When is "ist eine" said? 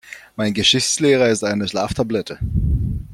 1.29-1.67